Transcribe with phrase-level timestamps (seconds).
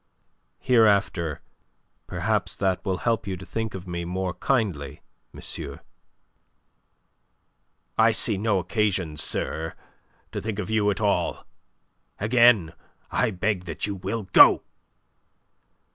[0.57, 1.43] "Hereafter
[2.07, 5.79] perhaps that will help you to think of me more kindly, monsieur."
[7.99, 9.75] "I see no occasion, sir,
[10.31, 11.45] to think of you at all.
[12.17, 12.73] Again,
[13.11, 14.63] I beg that you will go."